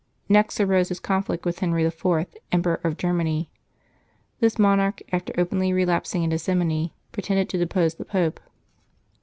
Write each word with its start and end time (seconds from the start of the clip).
N"ext 0.31 0.59
arose 0.67 0.89
his 0.89 0.99
conflict 0.99 1.45
with 1.45 1.59
Henry 1.59 1.85
IV., 1.85 2.25
Emperor 2.51 2.81
of 2.83 2.97
Ger 2.97 3.13
many. 3.13 3.51
This 4.39 4.57
monarch, 4.57 5.03
after 5.13 5.31
openly 5.37 5.71
relapsing 5.73 6.23
into 6.23 6.39
simony, 6.39 6.95
pretended 7.11 7.49
to 7.49 7.59
depose 7.59 7.93
the 7.93 8.05
Pope. 8.05 8.39